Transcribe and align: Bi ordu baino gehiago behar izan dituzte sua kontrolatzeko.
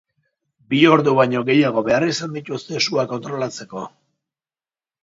Bi 0.73 0.79
ordu 0.91 1.13
baino 1.19 1.43
gehiago 1.51 1.83
behar 1.89 2.07
izan 2.09 2.35
dituzte 2.39 2.83
sua 2.89 3.07
kontrolatzeko. 3.13 3.89